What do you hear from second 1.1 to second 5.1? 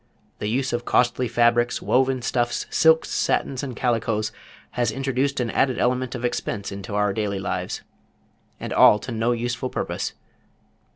fabrics, woven stuffs, silks, satins and calicos, has